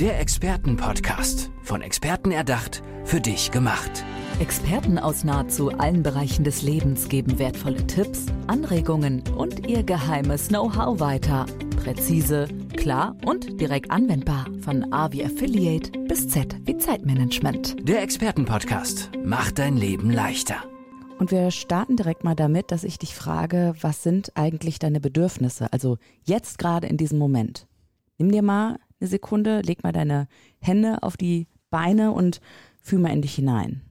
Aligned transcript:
Der 0.00 0.18
Expertenpodcast. 0.18 1.50
Von 1.62 1.82
Experten 1.82 2.30
erdacht, 2.30 2.82
für 3.04 3.20
dich 3.20 3.50
gemacht. 3.50 4.02
Experten 4.38 4.98
aus 4.98 5.24
nahezu 5.24 5.72
allen 5.72 6.02
Bereichen 6.02 6.42
des 6.42 6.62
Lebens 6.62 7.10
geben 7.10 7.38
wertvolle 7.38 7.86
Tipps, 7.86 8.24
Anregungen 8.46 9.22
und 9.36 9.68
ihr 9.68 9.82
geheimes 9.82 10.48
Know-how 10.48 11.00
weiter. 11.00 11.44
Präzise, 11.76 12.48
klar 12.78 13.14
und 13.26 13.60
direkt 13.60 13.90
anwendbar. 13.90 14.46
Von 14.62 14.90
A 14.90 15.12
wie 15.12 15.22
Affiliate 15.22 15.90
bis 16.08 16.28
Z 16.28 16.56
wie 16.64 16.78
Zeitmanagement. 16.78 17.86
Der 17.86 18.00
Expertenpodcast 18.00 19.10
macht 19.22 19.58
dein 19.58 19.76
Leben 19.76 20.10
leichter. 20.10 20.64
Und 21.18 21.30
wir 21.30 21.50
starten 21.50 21.96
direkt 21.96 22.24
mal 22.24 22.34
damit, 22.34 22.70
dass 22.70 22.84
ich 22.84 22.98
dich 22.98 23.14
frage, 23.14 23.74
was 23.82 24.02
sind 24.02 24.32
eigentlich 24.34 24.78
deine 24.78 24.98
Bedürfnisse? 24.98 25.70
Also 25.74 25.98
jetzt 26.24 26.56
gerade 26.56 26.86
in 26.86 26.96
diesem 26.96 27.18
Moment. 27.18 27.66
Nimm 28.16 28.32
dir 28.32 28.42
mal 28.42 28.78
eine 29.00 29.08
Sekunde, 29.08 29.60
leg 29.62 29.82
mal 29.82 29.92
deine 29.92 30.28
Hände 30.58 31.02
auf 31.02 31.16
die 31.16 31.48
Beine 31.70 32.12
und 32.12 32.40
fühl 32.82 32.98
mal 32.98 33.12
in 33.12 33.22
dich 33.22 33.34
hinein. 33.34 33.82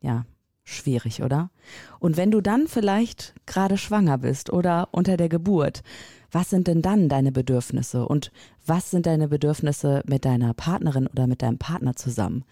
Ja, 0.00 0.26
schwierig, 0.64 1.22
oder? 1.22 1.50
Und 1.98 2.16
wenn 2.16 2.30
du 2.30 2.40
dann 2.40 2.68
vielleicht 2.68 3.34
gerade 3.46 3.76
schwanger 3.76 4.18
bist 4.18 4.50
oder 4.52 4.88
unter 4.92 5.16
der 5.16 5.28
Geburt, 5.28 5.82
was 6.30 6.50
sind 6.50 6.66
denn 6.66 6.82
dann 6.82 7.08
deine 7.08 7.32
Bedürfnisse 7.32 8.06
und 8.06 8.32
was 8.66 8.90
sind 8.90 9.06
deine 9.06 9.28
Bedürfnisse 9.28 10.02
mit 10.06 10.26
deiner 10.26 10.52
Partnerin 10.52 11.06
oder 11.06 11.26
mit 11.26 11.40
deinem 11.40 11.58
Partner 11.58 11.96
zusammen? 11.96 12.44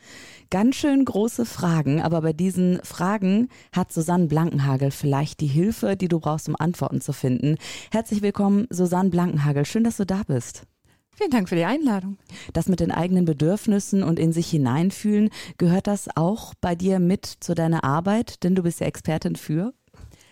Ganz 0.51 0.77
schön 0.77 1.05
große 1.05 1.45
Fragen, 1.45 2.01
aber 2.01 2.23
bei 2.23 2.33
diesen 2.33 2.81
Fragen 2.83 3.49
hat 3.73 3.93
Susanne 3.93 4.27
Blankenhagel 4.27 4.91
vielleicht 4.91 5.41
die 5.41 5.47
Hilfe, 5.47 5.97
die 5.97 6.09
du 6.09 6.21
brauchst, 6.21 6.49
um 6.49 6.57
Antworten 6.57 7.03
zu 7.03 7.13
finden. 7.13 7.57
Herzlich 7.93 8.23
willkommen, 8.23 8.67
Susanne 8.71 9.11
Blankenhagel. 9.11 9.67
Schön, 9.67 9.85
dass 9.85 9.99
du 9.99 10.07
da 10.07 10.23
bist. 10.27 10.67
Vielen 11.17 11.31
Dank 11.31 11.49
für 11.49 11.57
die 11.57 11.65
Einladung. 11.65 12.19
Das 12.53 12.69
mit 12.69 12.79
den 12.79 12.91
eigenen 12.91 13.25
Bedürfnissen 13.25 14.03
und 14.03 14.19
in 14.19 14.35
sich 14.35 14.51
hineinfühlen, 14.51 15.31
gehört 15.57 15.87
das 15.87 16.15
auch 16.15 16.53
bei 16.61 16.75
dir 16.75 16.99
mit 16.99 17.25
zu 17.25 17.55
deiner 17.55 17.85
Arbeit? 17.85 18.45
Denn 18.45 18.55
du 18.55 18.63
bist 18.63 18.81
ja 18.81 18.87
Expertin 18.87 19.37
für? 19.37 19.73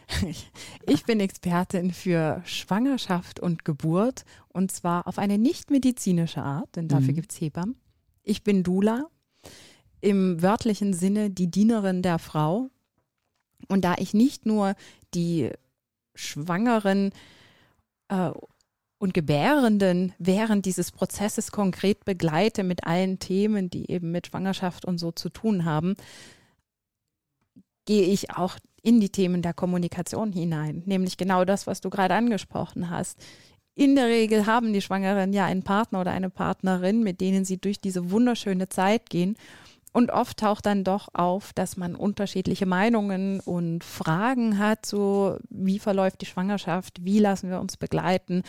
Ich 0.86 1.04
bin 1.04 1.18
Expertin 1.20 1.90
für 1.92 2.42
Schwangerschaft 2.44 3.40
und 3.40 3.64
Geburt 3.64 4.26
und 4.48 4.70
zwar 4.70 5.06
auf 5.06 5.18
eine 5.18 5.38
nicht 5.38 5.70
medizinische 5.70 6.42
Art, 6.42 6.76
denn 6.76 6.88
dafür 6.88 7.12
mhm. 7.12 7.14
gibt 7.14 7.32
es 7.32 7.40
Hebammen. 7.40 7.76
Ich 8.22 8.44
bin 8.44 8.62
Dula, 8.62 9.08
im 10.02 10.42
wörtlichen 10.42 10.92
Sinne 10.92 11.30
die 11.30 11.50
Dienerin 11.50 12.02
der 12.02 12.18
Frau. 12.18 12.68
Und 13.68 13.86
da 13.86 13.94
ich 13.96 14.12
nicht 14.12 14.44
nur 14.44 14.74
die 15.14 15.48
Schwangeren 16.14 17.10
äh, 18.08 18.30
und 19.04 19.12
Gebärenden 19.12 20.14
während 20.18 20.64
dieses 20.64 20.90
Prozesses 20.90 21.52
konkret 21.52 22.06
begleite 22.06 22.64
mit 22.64 22.84
allen 22.84 23.18
Themen, 23.18 23.68
die 23.68 23.90
eben 23.90 24.10
mit 24.12 24.28
Schwangerschaft 24.28 24.86
und 24.86 24.96
so 24.96 25.12
zu 25.12 25.28
tun 25.28 25.66
haben, 25.66 25.94
gehe 27.84 28.06
ich 28.06 28.30
auch 28.30 28.56
in 28.82 29.00
die 29.00 29.10
Themen 29.10 29.42
der 29.42 29.52
Kommunikation 29.52 30.32
hinein, 30.32 30.84
nämlich 30.86 31.18
genau 31.18 31.44
das, 31.44 31.66
was 31.66 31.82
du 31.82 31.90
gerade 31.90 32.14
angesprochen 32.14 32.88
hast. 32.88 33.18
In 33.74 33.94
der 33.94 34.06
Regel 34.06 34.46
haben 34.46 34.72
die 34.72 34.80
Schwangeren 34.80 35.34
ja 35.34 35.44
einen 35.44 35.64
Partner 35.64 36.00
oder 36.00 36.12
eine 36.12 36.30
Partnerin, 36.30 37.02
mit 37.02 37.20
denen 37.20 37.44
sie 37.44 37.58
durch 37.58 37.82
diese 37.82 38.10
wunderschöne 38.10 38.70
Zeit 38.70 39.10
gehen. 39.10 39.36
Und 39.92 40.12
oft 40.12 40.38
taucht 40.38 40.64
dann 40.64 40.82
doch 40.82 41.08
auf, 41.12 41.52
dass 41.52 41.76
man 41.76 41.94
unterschiedliche 41.94 42.64
Meinungen 42.64 43.40
und 43.40 43.84
Fragen 43.84 44.58
hat, 44.58 44.86
so 44.86 45.36
wie 45.50 45.78
verläuft 45.78 46.22
die 46.22 46.26
Schwangerschaft, 46.26 47.04
wie 47.04 47.18
lassen 47.18 47.50
wir 47.50 47.60
uns 47.60 47.76
begleiten, 47.76 48.42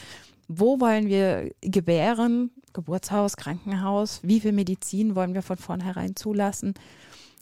wo 0.48 0.80
wollen 0.80 1.08
wir 1.08 1.52
gebären, 1.62 2.52
Geburtshaus, 2.74 3.38
Krankenhaus, 3.38 4.20
wie 4.24 4.40
viel 4.40 4.52
Medizin 4.52 5.16
wollen 5.16 5.34
wir 5.34 5.42
von 5.42 5.58
vornherein 5.58 6.16
zulassen. 6.16 6.74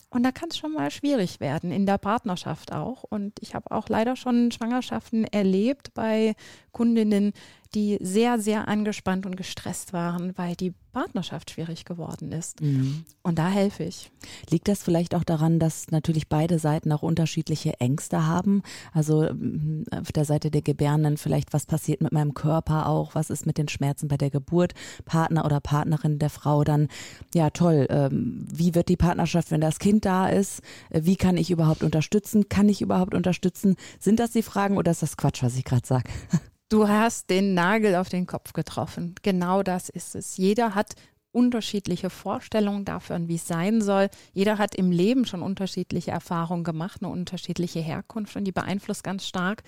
Und 0.10 0.22
da 0.22 0.32
kann 0.32 0.50
es 0.50 0.58
schon 0.58 0.74
mal 0.74 0.92
schwierig 0.92 1.40
werden, 1.40 1.72
in 1.72 1.88
der 1.88 1.98
Partnerschaft 1.98 2.72
auch. 2.72 3.04
Und 3.04 3.34
ich 3.40 3.56
habe 3.56 3.72
auch 3.72 3.90
leider 3.90 4.16
schon 4.16 4.52
Schwangerschaften 4.52 5.26
erlebt 5.26 5.94
bei 5.96 6.36
Kundinnen, 6.72 7.34
die 7.76 7.98
sehr, 8.02 8.40
sehr 8.40 8.68
angespannt 8.68 9.26
und 9.26 9.36
gestresst 9.36 9.94
waren, 9.94 10.38
weil 10.38 10.56
die 10.56 10.74
Partnerschaft 10.94 11.50
schwierig 11.50 11.86
geworden 11.86 12.32
ist. 12.32 12.62
Mhm. 12.62 13.04
Und 13.24 13.40
da 13.40 13.50
helfe 13.50 13.84
ich. 13.84 14.12
Liegt 14.50 14.68
das 14.68 14.84
vielleicht 14.84 15.16
auch 15.16 15.24
daran, 15.24 15.60
dass 15.60 15.90
natürlich 15.90 16.30
beide 16.30 16.60
Seiten 16.60 16.92
auch 16.92 17.02
unterschiedliche 17.02 17.80
Ängste 17.80 18.28
haben? 18.28 18.62
Also 18.94 19.24
mm, 19.24 19.86
auf 19.92 20.12
der 20.12 20.24
Seite 20.24 20.52
der 20.52 20.62
Gebärenden 20.62 21.18
vielleicht, 21.18 21.52
was 21.52 21.66
passiert 21.66 22.02
mit 22.02 22.12
meinem 22.12 22.36
Körper 22.36 22.88
auch? 22.88 23.16
Was 23.16 23.32
ist 23.32 23.48
mit 23.48 23.58
den 23.58 23.68
Schmerzen 23.68 24.08
bei 24.08 24.18
der 24.18 24.30
Geburt? 24.30 24.74
Partner 25.06 25.46
oder 25.46 25.60
Partnerin 25.60 26.20
der 26.20 26.30
Frau 26.30 26.64
dann, 26.64 26.88
ja 27.34 27.50
toll, 27.50 27.88
ähm, 27.90 28.46
wie 28.54 28.76
wird 28.76 28.88
die 28.88 28.98
Partnerschaft, 28.98 29.50
wenn 29.50 29.62
das 29.62 29.80
Kind 29.80 30.06
da 30.06 30.30
ist? 30.30 30.62
Äh, 30.92 31.02
wie 31.04 31.16
kann 31.16 31.38
ich 31.38 31.50
überhaupt 31.50 31.84
unterstützen? 31.84 32.50
Kann 32.50 32.70
ich 32.70 32.84
überhaupt 32.84 33.16
unterstützen? 33.16 33.76
Sind 34.00 34.20
das 34.20 34.32
die 34.32 34.44
Fragen 34.44 34.78
oder 34.78 34.92
ist 34.92 35.02
das 35.02 35.18
Quatsch, 35.18 35.42
was 35.42 35.58
ich 35.58 35.66
gerade 35.66 35.88
sage? 35.88 36.10
Du 36.70 36.88
hast 36.88 37.30
den 37.30 37.54
Nagel 37.54 37.96
auf 37.96 38.10
den 38.10 38.26
Kopf 38.26 38.54
getroffen. 38.54 39.16
Genau 39.22 39.64
das 39.64 39.90
ist 39.90 40.16
es. 40.16 40.38
Jeder 40.38 40.76
hat 40.76 40.96
unterschiedliche 41.32 42.10
Vorstellungen 42.10 42.86
davon, 42.86 43.28
wie 43.28 43.36
es 43.36 43.48
sein 43.48 43.82
soll. 43.82 44.10
Jeder 44.34 44.58
hat 44.58 44.76
im 44.76 44.92
Leben 44.92 45.26
schon 45.26 45.42
unterschiedliche 45.42 46.12
Erfahrungen 46.12 46.64
gemacht, 46.64 47.02
eine 47.02 47.12
unterschiedliche 47.12 47.80
Herkunft 47.80 48.36
und 48.36 48.46
die 48.46 48.52
beeinflusst 48.52 49.04
ganz 49.04 49.26
stark, 49.28 49.64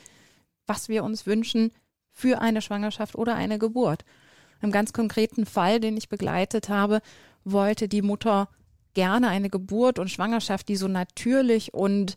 was 0.67 0.89
wir 0.89 1.03
uns 1.03 1.25
wünschen 1.25 1.71
für 2.11 2.39
eine 2.39 2.61
Schwangerschaft 2.61 3.15
oder 3.15 3.35
eine 3.35 3.59
Geburt. 3.59 4.05
Im 4.61 4.71
ganz 4.71 4.93
konkreten 4.93 5.45
Fall, 5.45 5.79
den 5.79 5.97
ich 5.97 6.07
begleitet 6.07 6.69
habe, 6.69 7.01
wollte 7.43 7.87
die 7.87 8.01
Mutter 8.01 8.47
gerne 8.93 9.27
eine 9.27 9.49
Geburt 9.49 9.99
und 9.99 10.09
Schwangerschaft, 10.09 10.69
die 10.69 10.77
so 10.77 10.87
natürlich 10.87 11.73
und 11.73 12.15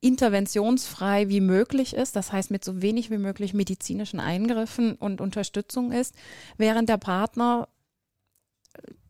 interventionsfrei 0.00 1.28
wie 1.28 1.40
möglich 1.40 1.94
ist, 1.94 2.16
das 2.16 2.32
heißt 2.32 2.50
mit 2.50 2.64
so 2.64 2.82
wenig 2.82 3.10
wie 3.10 3.18
möglich 3.18 3.54
medizinischen 3.54 4.20
Eingriffen 4.20 4.94
und 4.94 5.20
Unterstützung 5.20 5.92
ist, 5.92 6.14
während 6.56 6.88
der 6.88 6.98
Partner 6.98 7.68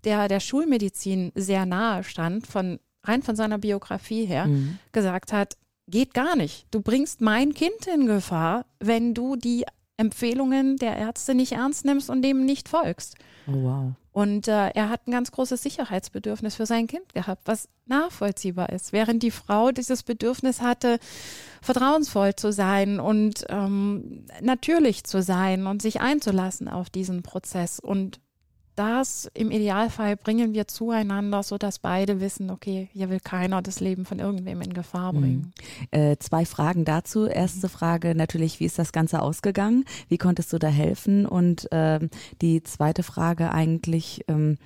der 0.05 0.29
der 0.29 0.41
Schulmedizin 0.41 1.33
sehr 1.35 1.67
nahe 1.67 2.05
stand, 2.05 2.47
von 2.47 2.79
rein 3.03 3.23
von 3.23 3.37
seiner 3.37 3.59
Biografie 3.59 4.25
her, 4.25 4.47
mhm. 4.47 4.79
gesagt 4.93 5.33
hat, 5.33 5.57
geht 5.89 6.15
gar 6.15 6.37
nicht. 6.37 6.67
Du 6.71 6.81
bringst 6.81 7.21
mein 7.21 7.55
Kind 7.55 7.87
in 7.93 8.07
Gefahr, 8.07 8.67
wenn 8.81 9.15
du 9.15 9.37
die 9.37 9.65
Empfehlungen 9.97 10.77
der 10.77 10.97
Ärzte 10.97 11.35
nicht 11.35 11.53
ernst 11.53 11.85
nimmst 11.85 12.11
und 12.11 12.23
dem 12.23 12.45
nicht 12.45 12.69
folgst. 12.69 13.17
Oh, 13.47 13.53
wow. 13.55 13.93
Und 14.13 14.49
äh, 14.49 14.71
er 14.71 14.89
hat 14.89 15.07
ein 15.07 15.11
ganz 15.11 15.31
großes 15.31 15.63
Sicherheitsbedürfnis 15.63 16.55
für 16.55 16.65
sein 16.65 16.87
Kind 16.87 17.13
gehabt, 17.13 17.43
was 17.45 17.69
nachvollziehbar 17.85 18.71
ist. 18.71 18.93
Während 18.93 19.23
die 19.23 19.31
Frau 19.31 19.73
dieses 19.73 20.03
Bedürfnis 20.03 20.63
hatte, 20.63 20.99
vertrauensvoll 21.61 22.35
zu 22.35 22.51
sein 22.51 22.99
und 22.99 23.45
ähm, 23.51 24.25
natürlich 24.41 25.05
zu 25.05 25.23
sein 25.23 25.67
und 25.67 25.83
sich 25.83 26.01
einzulassen 26.01 26.69
auf 26.69 26.89
diesen 26.89 27.23
Prozess. 27.23 27.79
Und 27.79 28.21
das 28.77 29.29
im 29.35 29.51
Idealfall 29.51 30.17
bringen 30.17 30.55
wir 30.55 30.69
zueinander, 30.69 31.43
sodass 31.43 31.79
beide 31.79 32.21
wissen, 32.21 32.51
okay, 32.51 32.89
hier 32.93 33.11
will 33.11 33.21
keiner 33.21 33.63
das 33.63 33.81
Leben 33.81 34.05
von 34.05 34.19
irgendwem 34.19 34.61
in 34.61 34.73
Gefahr 34.75 35.13
mhm. 35.13 35.21
bringen. 35.21 35.53
Mhm. 35.93 35.99
Äh, 35.99 36.19
zwei 36.19 36.45
Fragen 36.45 36.85
dazu. 36.85 37.27
Erste 37.27 37.69
Frage 37.69 38.15
natürlich, 38.15 38.61
wie 38.61 38.67
ist 38.67 38.79
das 38.79 38.93
Ganze 38.93 39.23
ausgegangen? 39.23 39.85
Wie 40.09 40.19
konntest 40.19 40.53
du 40.53 40.59
da 40.59 40.69
helfen? 40.69 41.27
Und 41.27 41.69
ähm, 41.73 42.11
die 42.43 42.63
zweite 42.63 43.03
Frage 43.03 43.53
eigentlich, 43.53 44.25
ähm, 44.29 44.59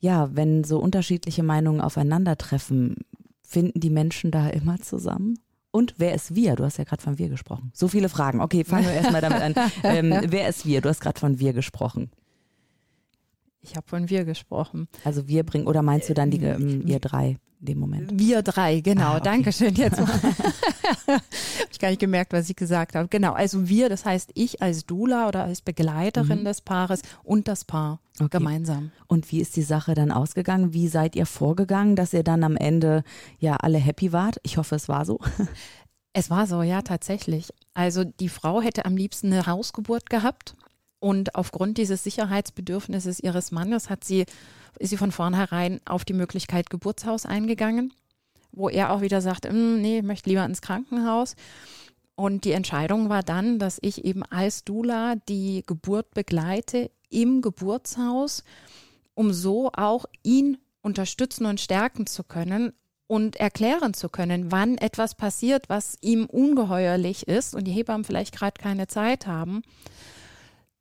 ja, 0.00 0.34
wenn 0.34 0.64
so 0.64 0.78
unterschiedliche 0.78 1.42
Meinungen 1.42 1.80
aufeinandertreffen, 1.80 2.96
finden 3.42 3.80
die 3.80 3.90
Menschen 3.90 4.30
da 4.30 4.48
immer 4.48 4.80
zusammen? 4.80 5.38
Und 5.72 5.94
wer 5.98 6.14
ist 6.14 6.34
wir? 6.34 6.56
Du 6.56 6.64
hast 6.64 6.78
ja 6.78 6.84
gerade 6.84 7.02
von 7.02 7.18
wir 7.18 7.28
gesprochen. 7.28 7.70
So 7.74 7.86
viele 7.86 8.08
Fragen. 8.08 8.40
Okay, 8.40 8.64
fangen 8.64 8.86
wir 8.86 8.92
erstmal 8.92 9.20
damit 9.20 9.40
an. 9.40 9.54
Ähm, 9.84 10.14
wer 10.28 10.48
ist 10.48 10.66
wir? 10.66 10.80
Du 10.80 10.88
hast 10.88 11.00
gerade 11.00 11.18
von 11.18 11.38
wir 11.38 11.52
gesprochen. 11.52 12.10
Ich 13.62 13.76
habe 13.76 13.86
von 13.86 14.08
wir 14.08 14.24
gesprochen. 14.24 14.88
Also 15.04 15.28
wir 15.28 15.44
bringen, 15.44 15.66
oder 15.66 15.82
meinst 15.82 16.08
du 16.08 16.14
dann 16.14 16.30
die, 16.30 16.42
äh, 16.42 16.54
ähm, 16.54 16.86
ihr 16.86 16.98
drei 16.98 17.36
in 17.60 17.66
dem 17.66 17.78
Moment? 17.78 18.18
Wir 18.18 18.42
drei, 18.42 18.80
genau. 18.80 19.12
Ah, 19.12 19.16
okay. 19.16 19.24
Dankeschön. 19.24 19.74
Jetzt 19.74 20.00
habe 21.06 21.22
ich 21.70 21.78
gar 21.78 21.90
nicht 21.90 22.00
gemerkt, 22.00 22.32
was 22.32 22.48
ich 22.48 22.56
gesagt 22.56 22.94
habe. 22.94 23.08
Genau, 23.08 23.32
also 23.32 23.68
wir, 23.68 23.90
das 23.90 24.04
heißt 24.06 24.30
ich 24.34 24.62
als 24.62 24.86
Dula 24.86 25.28
oder 25.28 25.44
als 25.44 25.60
Begleiterin 25.60 26.40
mhm. 26.40 26.44
des 26.44 26.62
Paares 26.62 27.02
und 27.22 27.48
das 27.48 27.66
Paar 27.66 28.00
okay. 28.18 28.28
gemeinsam. 28.30 28.92
Und 29.08 29.30
wie 29.30 29.40
ist 29.40 29.56
die 29.56 29.62
Sache 29.62 29.94
dann 29.94 30.10
ausgegangen? 30.10 30.72
Wie 30.72 30.88
seid 30.88 31.14
ihr 31.14 31.26
vorgegangen, 31.26 31.96
dass 31.96 32.14
ihr 32.14 32.22
dann 32.22 32.44
am 32.44 32.56
Ende 32.56 33.04
ja 33.38 33.56
alle 33.56 33.78
happy 33.78 34.12
wart? 34.12 34.38
Ich 34.42 34.56
hoffe, 34.56 34.74
es 34.74 34.88
war 34.88 35.04
so. 35.04 35.20
Es 36.12 36.28
war 36.28 36.48
so, 36.48 36.62
ja, 36.62 36.82
tatsächlich. 36.82 37.50
Also 37.72 38.02
die 38.02 38.28
Frau 38.28 38.60
hätte 38.60 38.84
am 38.84 38.96
liebsten 38.96 39.32
eine 39.32 39.46
Hausgeburt 39.46 40.10
gehabt. 40.10 40.56
Und 41.00 41.34
aufgrund 41.34 41.78
dieses 41.78 42.04
Sicherheitsbedürfnisses 42.04 43.20
ihres 43.20 43.50
Mannes 43.50 43.88
hat 43.90 44.04
sie, 44.04 44.26
ist 44.78 44.90
sie 44.90 44.98
von 44.98 45.12
vornherein 45.12 45.80
auf 45.86 46.04
die 46.04 46.12
Möglichkeit 46.12 46.68
Geburtshaus 46.70 47.26
eingegangen, 47.26 47.92
wo 48.52 48.68
er 48.68 48.92
auch 48.92 49.00
wieder 49.00 49.22
sagt, 49.22 49.46
hm, 49.48 49.80
nee, 49.80 49.98
ich 49.98 50.04
möchte 50.04 50.28
lieber 50.28 50.44
ins 50.44 50.60
Krankenhaus. 50.60 51.36
Und 52.16 52.44
die 52.44 52.52
Entscheidung 52.52 53.08
war 53.08 53.22
dann, 53.22 53.58
dass 53.58 53.78
ich 53.80 54.04
eben 54.04 54.22
als 54.24 54.62
Dula 54.64 55.14
die 55.26 55.62
Geburt 55.66 56.12
begleite 56.12 56.90
im 57.08 57.40
Geburtshaus, 57.40 58.44
um 59.14 59.32
so 59.32 59.70
auch 59.72 60.04
ihn 60.22 60.58
unterstützen 60.82 61.46
und 61.46 61.60
stärken 61.60 62.06
zu 62.06 62.22
können 62.22 62.74
und 63.06 63.36
erklären 63.36 63.94
zu 63.94 64.08
können, 64.08 64.52
wann 64.52 64.76
etwas 64.76 65.14
passiert, 65.14 65.68
was 65.68 65.96
ihm 66.02 66.26
ungeheuerlich 66.26 67.26
ist 67.26 67.54
und 67.54 67.64
die 67.64 67.72
Hebammen 67.72 68.04
vielleicht 68.04 68.36
gerade 68.36 68.60
keine 68.60 68.86
Zeit 68.86 69.26
haben, 69.26 69.62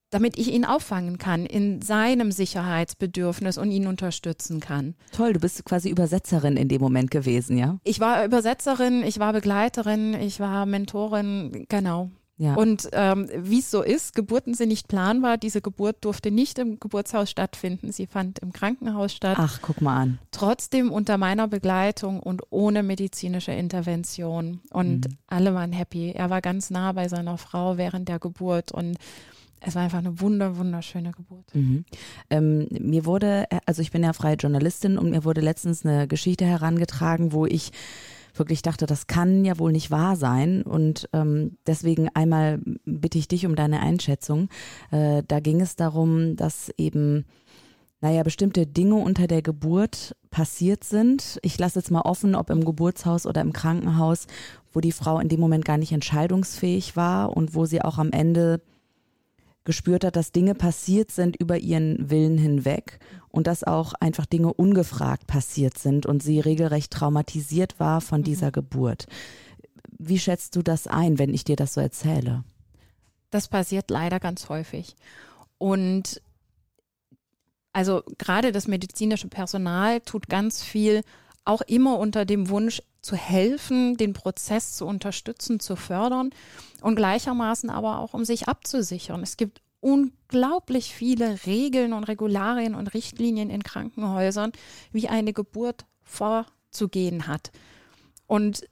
damit 0.10 0.38
ich 0.38 0.52
ihn 0.52 0.66
auffangen 0.66 1.18
kann 1.18 1.46
in 1.46 1.82
seinem 1.82 2.32
Sicherheitsbedürfnis 2.32 3.58
und 3.58 3.72
ihn 3.72 3.88
unterstützen 3.88 4.60
kann. 4.60 4.96
Toll, 5.12 5.34
du 5.34 5.40
bist 5.40 5.64
quasi 5.66 5.90
Übersetzerin 5.90 6.58
in 6.58 6.68
dem 6.68 6.82
Moment 6.82 7.12
gewesen, 7.12 7.58
ja? 7.58 7.78
Ich 7.84 8.00
war 8.00 8.26
Übersetzerin, 8.26 9.04
ich 9.04 9.20
war 9.20 9.34
Begleiterin, 9.34 10.14
ich 10.14 10.40
war 10.40 10.66
Mentorin, 10.66 11.66
genau. 11.70 12.10
Ja. 12.40 12.56
Und 12.56 12.88
ähm, 12.94 13.30
wie 13.36 13.60
es 13.60 13.70
so 13.70 13.84
ist, 13.84 14.16
Geburten 14.16 14.54
sind 14.54 14.70
nicht 14.70 14.88
planbar. 14.88 15.38
Diese 15.38 15.60
Geburt 15.60 15.98
durfte 16.06 16.32
nicht 16.32 16.58
im 16.58 16.80
Geburtshaus 16.80 17.30
stattfinden. 17.30 17.92
Sie 17.92 18.08
fand 18.08 18.40
im 18.40 18.54
Krankenhaus 18.54 19.12
statt. 19.12 19.36
Ach, 19.38 19.60
guck 19.62 19.82
mal 19.82 19.98
an. 19.98 20.20
Trotzdem 20.32 20.90
unter 20.90 21.18
meiner 21.18 21.50
Begleitung 21.50 22.22
und 22.22 22.44
ohne 22.50 22.82
medizinische 22.82 23.52
Intervention. 23.52 24.62
Und 24.72 25.10
mhm. 25.10 25.18
alle 25.28 25.54
waren 25.54 25.74
happy. 25.74 26.12
Er 26.12 26.30
war 26.30 26.40
ganz 26.40 26.70
nah 26.70 26.94
bei 26.94 27.10
seiner 27.10 27.38
Frau 27.38 27.76
während 27.76 28.08
der 28.08 28.20
Geburt 28.20 28.72
und 28.72 28.98
es 29.62 29.76
war 29.76 29.84
einfach 29.84 30.00
eine 30.00 30.20
wunder, 30.20 30.58
wunderschöne 30.58 31.12
Geburt. 31.12 31.54
Mhm. 31.54 31.86
Ähm, 32.30 32.68
mir 32.70 33.06
wurde, 33.06 33.46
also 33.66 33.82
ich 33.82 33.92
bin 33.92 34.04
ja 34.04 34.14
freie 34.14 34.36
Journalistin 34.36 34.98
und 34.98 35.12
mir 35.12 35.26
wurde 35.26 35.42
letztens 35.42 35.86
eine 35.86 36.08
Geschichte 36.08 36.46
herangetragen, 36.46 37.34
wo 37.34 37.46
ich 37.46 37.72
wirklich 38.36 38.62
dachte, 38.62 38.86
das 38.86 39.08
kann 39.08 39.44
ja 39.44 39.60
wohl 39.60 39.72
nicht 39.72 39.92
wahr 39.92 40.16
sein. 40.16 40.62
Und 40.64 41.10
ähm, 41.14 41.58
deswegen 41.68 42.10
einmal 42.14 42.60
bitte 42.86 43.18
ich 43.18 43.28
dich 43.28 43.46
um 43.46 43.56
deine 43.56 43.82
Einschätzung. 43.82 44.50
Äh, 44.92 45.24
da 45.28 45.40
ging 45.40 45.62
es 45.62 45.76
darum, 45.76 46.36
dass 46.36 46.72
eben 46.78 47.26
naja, 48.02 48.24
bestimmte 48.24 48.66
Dinge 48.66 48.96
unter 48.96 49.28
der 49.28 49.42
Geburt 49.42 50.16
passiert 50.32 50.84
sind. 50.86 51.38
Ich 51.42 51.60
lasse 51.60 51.80
jetzt 51.80 51.92
mal 51.92 52.02
offen, 52.02 52.34
ob 52.34 52.50
im 52.50 52.64
Geburtshaus 52.64 53.26
oder 53.26 53.42
im 53.42 53.52
Krankenhaus, 53.52 54.28
wo 54.72 54.80
die 54.80 54.94
Frau 54.94 55.20
in 55.20 55.28
dem 55.28 55.40
Moment 55.40 55.66
gar 55.66 55.78
nicht 55.78 55.92
entscheidungsfähig 55.92 56.96
war 56.96 57.36
und 57.36 57.56
wo 57.56 57.66
sie 57.66 57.82
auch 57.82 57.98
am 57.98 58.12
Ende 58.12 58.62
gespürt 59.66 60.04
hat, 60.04 60.16
dass 60.16 60.32
Dinge 60.32 60.56
passiert 60.56 61.12
sind 61.12 61.36
über 61.36 61.58
ihren 61.58 62.10
Willen 62.10 62.38
hinweg 62.38 63.00
und 63.30 63.48
dass 63.48 63.64
auch 63.64 63.94
einfach 63.94 64.26
Dinge 64.26 64.54
ungefragt 64.54 65.28
passiert 65.28 65.78
sind 65.78 66.06
und 66.06 66.24
sie 66.24 66.40
regelrecht 66.40 66.92
traumatisiert 66.92 67.80
war 67.80 68.02
von 68.02 68.22
mhm. 68.22 68.26
dieser 68.26 68.52
Geburt. 68.52 69.06
Wie 69.98 70.20
schätzt 70.20 70.56
du 70.56 70.62
das 70.62 70.88
ein, 70.88 71.20
wenn 71.20 71.34
ich 71.34 71.44
dir 71.44 71.56
das 71.56 71.74
so 71.74 71.82
erzähle? 71.82 72.44
Das 73.32 73.48
passiert 73.48 73.92
leider 73.92 74.20
ganz 74.20 74.50
häufig. 74.50 74.96
Und 75.58 76.22
also 77.74 78.02
gerade 78.18 78.52
das 78.52 78.68
medizinische 78.68 79.28
Personal 79.28 80.02
tut 80.02 80.28
ganz 80.28 80.64
viel, 80.64 81.02
auch 81.46 81.62
immer 81.62 82.00
unter 82.00 82.26
dem 82.26 82.50
Wunsch 82.50 82.82
zu 83.02 83.16
helfen, 83.16 83.98
den 83.98 84.14
Prozess 84.14 84.76
zu 84.76 84.86
unterstützen, 84.86 85.60
zu 85.60 85.76
fördern 85.76 86.32
und 86.82 86.96
gleichermaßen 86.96 87.70
aber 87.70 88.00
auch 88.00 88.14
um 88.14 88.26
sich 88.26 88.48
abzusichern. 88.48 89.22
Es 89.24 89.38
gibt 89.38 89.62
unglaublich 89.80 90.94
viele 90.94 91.46
Regeln 91.46 91.94
und 91.94 92.04
Regularien 92.06 92.76
und 92.76 92.94
Richtlinien 92.94 93.50
in 93.50 93.64
Krankenhäusern, 93.64 94.52
wie 94.92 95.08
eine 95.08 95.34
Geburt 95.34 95.86
vorzugehen 96.04 97.28
hat. 97.28 97.52
Und 98.28 98.68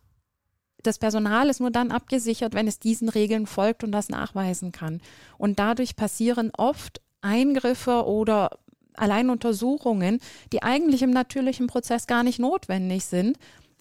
das 0.84 1.00
Personal 1.00 1.50
ist 1.50 1.60
nur 1.60 1.72
dann 1.72 1.92
abgesichert, 1.92 2.54
wenn 2.54 2.68
es 2.68 2.80
diesen 2.80 3.10
Regeln 3.10 3.48
folgt 3.48 3.84
und 3.84 3.92
das 3.92 4.10
nachweisen 4.10 4.72
kann. 4.72 5.02
Und 5.38 5.60
dadurch 5.60 5.96
passieren 5.96 6.52
oft 6.56 7.02
Eingriffe 7.22 8.06
oder 8.06 8.60
Alleinuntersuchungen, 8.94 10.20
die 10.52 10.64
eigentlich 10.64 11.02
im 11.02 11.12
natürlichen 11.12 11.68
Prozess 11.68 12.08
gar 12.08 12.24
nicht 12.24 12.40
notwendig 12.40 13.06
sind, 13.06 13.38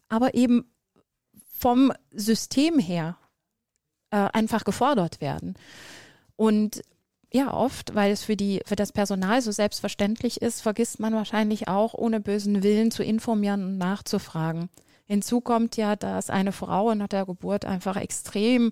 aber 0.08 0.34
eben 0.34 0.70
vom 1.52 1.92
System 2.12 2.78
her 2.78 3.16
äh, 4.10 4.28
einfach 4.32 4.64
gefordert 4.64 5.20
werden. 5.20 5.54
Und 6.36 6.82
ja, 7.32 7.52
oft, 7.52 7.94
weil 7.94 8.12
es 8.12 8.24
für, 8.24 8.36
die, 8.36 8.62
für 8.64 8.76
das 8.76 8.92
Personal 8.92 9.42
so 9.42 9.50
selbstverständlich 9.50 10.40
ist, 10.42 10.60
vergisst 10.60 11.00
man 11.00 11.14
wahrscheinlich 11.14 11.68
auch, 11.68 11.94
ohne 11.94 12.20
bösen 12.20 12.62
Willen 12.62 12.90
zu 12.90 13.02
informieren 13.02 13.64
und 13.64 13.78
nachzufragen. 13.78 14.68
Hinzu 15.06 15.40
kommt 15.40 15.76
ja, 15.76 15.96
dass 15.96 16.30
eine 16.30 16.52
Frau 16.52 16.94
nach 16.94 17.08
der 17.08 17.26
Geburt 17.26 17.64
einfach 17.64 17.96
extrem 17.96 18.70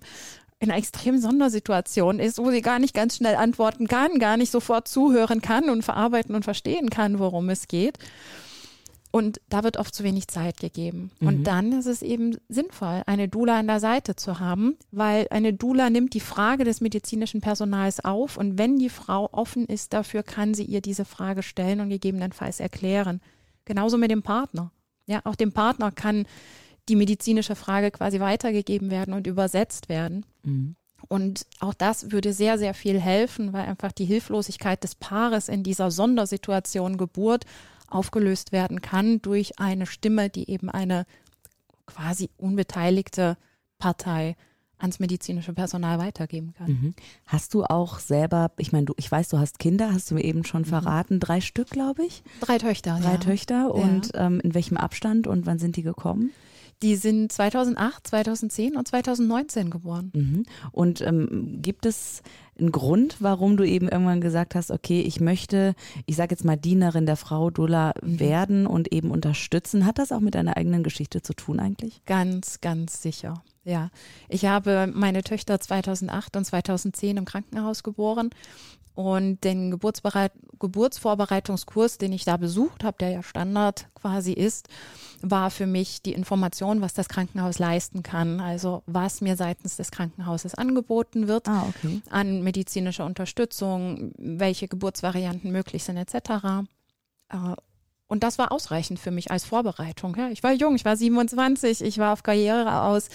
in 0.59 0.71
einer 0.71 0.79
extremen 0.79 1.19
Sondersituation 1.19 2.19
ist, 2.19 2.39
wo 2.39 2.49
sie 2.49 2.61
gar 2.61 2.79
nicht 2.79 2.93
ganz 2.93 3.17
schnell 3.17 3.35
antworten 3.35 3.87
kann, 3.87 4.19
gar 4.19 4.37
nicht 4.37 4.51
sofort 4.51 4.87
zuhören 4.87 5.41
kann 5.41 5.69
und 5.69 5.83
verarbeiten 5.83 6.33
und 6.33 6.43
verstehen 6.43 6.89
kann, 6.89 7.19
worum 7.19 7.49
es 7.49 7.67
geht. 7.67 7.97
Und 9.15 9.39
da 9.47 9.63
wird 9.63 9.77
oft 9.77 9.95
zu 9.95 10.03
wenig 10.03 10.27
Zeit 10.27 10.59
gegeben. 10.59 11.09
Mhm. 11.21 11.27
Und 11.29 11.43
dann 11.45 11.71
ist 11.71 11.85
es 11.85 12.01
eben 12.01 12.35
sinnvoll, 12.49 13.01
eine 13.05 13.29
Dula 13.29 13.57
an 13.57 13.67
der 13.67 13.79
Seite 13.79 14.17
zu 14.17 14.41
haben, 14.41 14.75
weil 14.91 15.27
eine 15.29 15.53
Dula 15.53 15.89
nimmt 15.89 16.13
die 16.13 16.19
Frage 16.19 16.65
des 16.65 16.81
medizinischen 16.81 17.39
Personals 17.39 18.03
auf 18.03 18.35
und 18.35 18.57
wenn 18.57 18.77
die 18.77 18.89
Frau 18.89 19.29
offen 19.31 19.67
ist 19.67 19.93
dafür, 19.93 20.21
kann 20.21 20.53
sie 20.53 20.65
ihr 20.65 20.81
diese 20.81 21.05
Frage 21.05 21.43
stellen 21.43 21.79
und 21.79 21.87
gegebenenfalls 21.87 22.59
erklären. 22.59 23.21
Genauso 23.63 23.97
mit 23.97 24.11
dem 24.11 24.21
Partner. 24.21 24.73
Ja, 25.07 25.21
auch 25.23 25.35
dem 25.35 25.53
Partner 25.53 25.93
kann 25.93 26.25
die 26.89 26.97
medizinische 26.97 27.55
Frage 27.55 27.91
quasi 27.91 28.19
weitergegeben 28.19 28.91
werden 28.91 29.13
und 29.13 29.27
übersetzt 29.27 29.87
werden. 29.87 30.25
Mhm. 30.43 30.75
Und 31.07 31.45
auch 31.61 31.73
das 31.73 32.11
würde 32.11 32.33
sehr, 32.33 32.57
sehr 32.57 32.73
viel 32.73 32.99
helfen, 32.99 33.53
weil 33.53 33.63
einfach 33.63 33.93
die 33.93 34.03
Hilflosigkeit 34.03 34.83
des 34.83 34.95
Paares 34.95 35.47
in 35.47 35.63
dieser 35.63 35.89
Sondersituation 35.89 36.97
Geburt 36.97 37.45
aufgelöst 37.95 38.51
werden 38.51 38.81
kann 38.81 39.21
durch 39.21 39.59
eine 39.59 39.85
Stimme, 39.85 40.29
die 40.29 40.49
eben 40.49 40.69
eine 40.69 41.05
quasi 41.85 42.29
unbeteiligte 42.37 43.37
Partei 43.77 44.35
ans 44.77 44.99
medizinische 44.99 45.53
Personal 45.53 45.99
weitergeben 45.99 46.53
kann. 46.57 46.67
Mhm. 46.67 46.93
Hast 47.25 47.53
du 47.53 47.63
auch 47.63 47.99
selber, 47.99 48.51
ich 48.57 48.71
meine, 48.71 48.85
du, 48.85 48.93
ich 48.97 49.09
weiß, 49.09 49.29
du 49.29 49.39
hast 49.39 49.59
Kinder, 49.59 49.93
hast 49.93 50.11
du 50.11 50.15
mir 50.15 50.23
eben 50.23 50.43
schon 50.43 50.63
mhm. 50.63 50.65
verraten, 50.65 51.19
drei 51.19 51.39
Stück, 51.39 51.69
glaube 51.69 52.03
ich? 52.03 52.23
Drei 52.41 52.57
Töchter. 52.57 52.99
Drei 53.01 53.13
ja. 53.13 53.17
Töchter 53.17 53.73
und 53.73 54.13
ja. 54.13 54.25
ähm, 54.25 54.41
in 54.41 54.53
welchem 54.53 54.77
Abstand 54.77 55.27
und 55.27 55.45
wann 55.45 55.59
sind 55.59 55.77
die 55.77 55.83
gekommen? 55.83 56.31
Die 56.81 56.95
sind 56.95 57.31
2008, 57.31 58.07
2010 58.07 58.75
und 58.75 58.87
2019 58.87 59.69
geboren. 59.69 60.11
Mhm. 60.13 60.45
Und 60.71 61.01
ähm, 61.01 61.59
gibt 61.61 61.85
es 61.85 62.21
einen 62.59 62.71
Grund, 62.71 63.17
warum 63.19 63.57
du 63.57 63.63
eben 63.63 63.87
irgendwann 63.87 64.21
gesagt 64.21 64.55
hast, 64.55 64.71
okay, 64.71 65.01
ich 65.01 65.19
möchte, 65.19 65.73
ich 66.05 66.15
sage 66.15 66.31
jetzt 66.31 66.45
mal 66.45 66.57
Dienerin 66.57 67.05
der 67.05 67.17
Frau 67.17 67.49
Dula 67.49 67.93
mhm. 68.01 68.19
werden 68.19 68.67
und 68.67 68.91
eben 68.93 69.11
unterstützen? 69.11 69.85
Hat 69.85 69.99
das 69.99 70.11
auch 70.11 70.19
mit 70.19 70.35
deiner 70.35 70.57
eigenen 70.57 70.83
Geschichte 70.83 71.21
zu 71.21 71.33
tun 71.33 71.59
eigentlich? 71.59 72.03
Ganz, 72.05 72.61
ganz 72.61 73.01
sicher. 73.01 73.43
Ja, 73.65 73.89
ich 74.29 74.45
habe 74.45 74.91
meine 74.93 75.23
Töchter 75.23 75.59
2008 75.59 76.37
und 76.37 76.45
2010 76.45 77.17
im 77.17 77.25
Krankenhaus 77.25 77.81
geboren 77.81 78.29
und 78.93 79.43
den 79.43 79.71
Geburtsbereit 79.71 80.31
Geburtsvorbereitungskurs, 80.59 81.97
den 81.97 82.13
ich 82.13 82.23
da 82.23 82.37
besucht 82.37 82.85
habe, 82.85 82.97
der 82.99 83.09
ja 83.09 83.23
Standard 83.23 83.89
quasi 83.93 84.31
ist, 84.31 84.69
war 85.21 85.51
für 85.51 85.67
mich 85.67 86.01
die 86.01 86.13
Information, 86.13 86.79
was 86.79 86.93
das 86.93 87.09
Krankenhaus 87.09 87.59
leisten 87.59 88.03
kann. 88.03 88.39
Also 88.39 88.83
was 88.85 89.19
mir 89.19 89.35
seitens 89.35 89.75
des 89.75 89.91
Krankenhauses 89.91 90.55
angeboten 90.55 91.27
wird 91.27 91.49
ah, 91.49 91.65
okay. 91.67 92.01
an 92.09 92.41
medizinischer 92.41 93.05
Unterstützung, 93.05 94.13
welche 94.17 94.69
Geburtsvarianten 94.69 95.51
möglich 95.51 95.83
sind 95.83 95.97
etc. 95.97 96.65
Und 98.07 98.23
das 98.23 98.37
war 98.37 98.51
ausreichend 98.51 98.99
für 98.99 99.11
mich 99.11 99.31
als 99.31 99.45
Vorbereitung. 99.45 100.15
Ja, 100.15 100.29
ich 100.29 100.43
war 100.43 100.53
jung, 100.53 100.75
ich 100.75 100.85
war 100.85 100.95
27, 100.95 101.81
ich 101.81 101.97
war 101.97 102.13
auf 102.13 102.23
Karriere 102.23 102.81
aus 102.83 103.09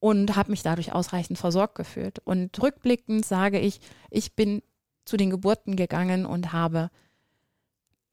und 0.00 0.34
habe 0.36 0.50
mich 0.50 0.62
dadurch 0.62 0.92
ausreichend 0.92 1.38
versorgt 1.38 1.76
gefühlt. 1.76 2.18
Und 2.20 2.60
rückblickend 2.60 3.24
sage 3.24 3.60
ich, 3.60 3.80
ich 4.10 4.34
bin 4.34 4.62
zu 5.04 5.16
den 5.16 5.30
Geburten 5.30 5.76
gegangen 5.76 6.26
und 6.26 6.52
habe 6.52 6.90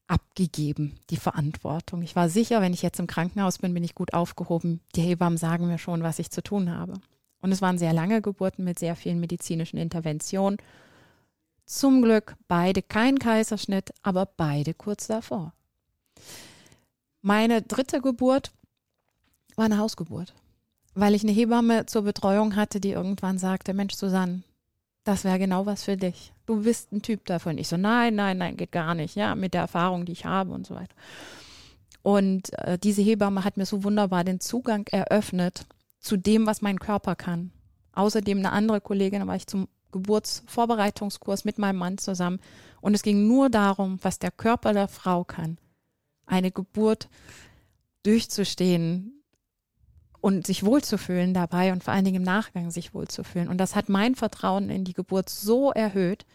abgegeben, 0.07 0.99
die 1.09 1.17
Verantwortung. 1.17 2.01
Ich 2.01 2.15
war 2.15 2.29
sicher, 2.29 2.61
wenn 2.61 2.73
ich 2.73 2.81
jetzt 2.81 2.99
im 2.99 3.07
Krankenhaus 3.07 3.57
bin, 3.57 3.73
bin 3.73 3.83
ich 3.83 3.95
gut 3.95 4.13
aufgehoben. 4.13 4.81
Die 4.95 5.01
Hebammen 5.01 5.37
sagen 5.37 5.67
mir 5.67 5.77
schon, 5.77 6.03
was 6.03 6.19
ich 6.19 6.31
zu 6.31 6.41
tun 6.41 6.71
habe. 6.71 6.93
Und 7.41 7.51
es 7.51 7.61
waren 7.61 7.77
sehr 7.77 7.93
lange 7.93 8.21
Geburten 8.21 8.63
mit 8.63 8.79
sehr 8.79 8.95
vielen 8.95 9.19
medizinischen 9.19 9.77
Interventionen. 9.77 10.57
Zum 11.65 12.01
Glück 12.01 12.35
beide 12.47 12.81
kein 12.81 13.19
Kaiserschnitt, 13.19 13.91
aber 14.01 14.25
beide 14.25 14.73
kurz 14.73 15.07
davor. 15.07 15.53
Meine 17.21 17.61
dritte 17.61 18.01
Geburt 18.01 18.51
war 19.55 19.65
eine 19.65 19.79
Hausgeburt, 19.79 20.33
weil 20.93 21.15
ich 21.15 21.23
eine 21.23 21.31
Hebamme 21.31 21.85
zur 21.85 22.03
Betreuung 22.03 22.55
hatte, 22.55 22.79
die 22.79 22.91
irgendwann 22.91 23.37
sagte, 23.37 23.73
Mensch, 23.73 23.95
Susanne, 23.95 24.43
das 25.03 25.23
wäre 25.23 25.39
genau 25.39 25.65
was 25.65 25.83
für 25.83 25.97
dich. 25.97 26.33
Du 26.45 26.63
bist 26.63 26.91
ein 26.91 27.01
Typ 27.01 27.25
davon. 27.25 27.57
Ich 27.57 27.67
so, 27.67 27.77
nein, 27.77 28.15
nein, 28.15 28.37
nein, 28.37 28.57
geht 28.57 28.71
gar 28.71 28.93
nicht, 28.93 29.15
ja, 29.15 29.35
mit 29.35 29.53
der 29.53 29.61
Erfahrung, 29.61 30.05
die 30.05 30.11
ich 30.11 30.25
habe 30.25 30.51
und 30.51 30.67
so 30.67 30.75
weiter. 30.75 30.95
Und 32.03 32.53
äh, 32.59 32.77
diese 32.77 33.01
Hebamme 33.01 33.43
hat 33.43 33.57
mir 33.57 33.65
so 33.65 33.83
wunderbar 33.83 34.23
den 34.23 34.39
Zugang 34.39 34.85
eröffnet 34.91 35.65
zu 35.99 36.17
dem, 36.17 36.45
was 36.45 36.61
mein 36.61 36.79
Körper 36.79 37.15
kann. 37.15 37.51
Außerdem 37.93 38.37
eine 38.37 38.51
andere 38.51 38.79
Kollegin, 38.79 39.21
da 39.21 39.27
war 39.27 39.35
ich 39.35 39.47
zum 39.47 39.67
Geburtsvorbereitungskurs 39.91 41.45
mit 41.45 41.57
meinem 41.57 41.77
Mann 41.77 41.97
zusammen. 41.97 42.39
Und 42.79 42.93
es 42.93 43.01
ging 43.01 43.27
nur 43.27 43.49
darum, 43.49 43.99
was 44.01 44.19
der 44.19 44.31
Körper 44.31 44.73
der 44.73 44.87
Frau 44.87 45.23
kann. 45.23 45.57
Eine 46.27 46.51
Geburt 46.51 47.09
durchzustehen 48.03 49.23
und 50.21 50.45
sich 50.45 50.63
wohlzufühlen 50.63 51.33
dabei 51.33 51.71
und 51.71 51.83
vor 51.83 51.93
allen 51.93 52.05
Dingen 52.05 52.17
im 52.17 52.23
Nachgang 52.23 52.71
sich 52.71 52.93
wohlzufühlen. 52.93 53.47
Und 53.47 53.57
das 53.57 53.75
hat 53.75 53.89
mein 53.89 54.15
Vertrauen 54.15 54.69
in 54.69 54.83
die 54.83 54.93
Geburt 54.93 55.29
so 55.29 55.71
erhöht, 55.71 56.25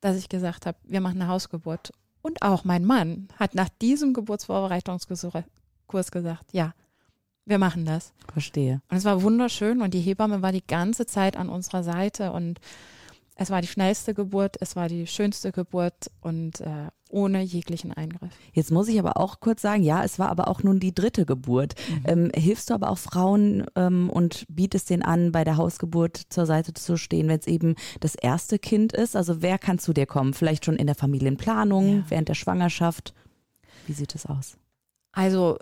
dass 0.00 0.16
ich 0.16 0.28
gesagt 0.28 0.66
habe, 0.66 0.78
wir 0.84 1.00
machen 1.00 1.20
eine 1.20 1.30
Hausgeburt. 1.30 1.92
Und 2.22 2.42
auch 2.42 2.64
mein 2.64 2.84
Mann 2.84 3.28
hat 3.38 3.54
nach 3.54 3.68
diesem 3.80 4.14
Geburtsvorbereitungskurs 4.14 6.10
gesagt, 6.10 6.52
ja, 6.52 6.74
wir 7.46 7.58
machen 7.58 7.84
das. 7.84 8.12
Verstehe. 8.32 8.80
Und 8.88 8.96
es 8.96 9.04
war 9.04 9.22
wunderschön 9.22 9.80
und 9.80 9.94
die 9.94 10.00
Hebamme 10.00 10.42
war 10.42 10.52
die 10.52 10.66
ganze 10.66 11.06
Zeit 11.06 11.36
an 11.36 11.48
unserer 11.48 11.82
Seite 11.82 12.32
und 12.32 12.60
es 13.34 13.50
war 13.50 13.62
die 13.62 13.68
schnellste 13.68 14.14
Geburt, 14.14 14.56
es 14.60 14.76
war 14.76 14.88
die 14.88 15.06
schönste 15.06 15.50
Geburt 15.50 16.10
und 16.20 16.60
äh, 16.60 16.88
ohne 17.10 17.42
jeglichen 17.42 17.92
Eingriff. 17.92 18.30
Jetzt 18.52 18.70
muss 18.70 18.88
ich 18.88 18.98
aber 18.98 19.16
auch 19.16 19.40
kurz 19.40 19.62
sagen, 19.62 19.82
ja, 19.82 20.04
es 20.04 20.18
war 20.18 20.28
aber 20.28 20.48
auch 20.48 20.62
nun 20.62 20.80
die 20.80 20.94
dritte 20.94 21.26
Geburt. 21.26 21.74
Mhm. 21.88 22.02
Ähm, 22.04 22.30
hilfst 22.34 22.70
du 22.70 22.74
aber 22.74 22.90
auch 22.90 22.98
Frauen 22.98 23.66
ähm, 23.76 24.10
und 24.10 24.44
bietest 24.48 24.90
denen 24.90 25.02
an, 25.02 25.32
bei 25.32 25.44
der 25.44 25.56
Hausgeburt 25.56 26.16
zur 26.28 26.46
Seite 26.46 26.72
zu 26.74 26.96
stehen, 26.96 27.28
wenn 27.28 27.38
es 27.38 27.46
eben 27.46 27.74
das 28.00 28.14
erste 28.14 28.58
Kind 28.58 28.92
ist? 28.92 29.16
Also 29.16 29.42
wer 29.42 29.58
kann 29.58 29.78
zu 29.78 29.92
dir 29.92 30.06
kommen? 30.06 30.34
Vielleicht 30.34 30.64
schon 30.64 30.76
in 30.76 30.86
der 30.86 30.96
Familienplanung, 30.96 31.98
ja. 31.98 32.04
während 32.08 32.28
der 32.28 32.34
Schwangerschaft? 32.34 33.14
Wie 33.86 33.92
sieht 33.92 34.14
es 34.14 34.26
aus? 34.26 34.56
Also 35.12 35.58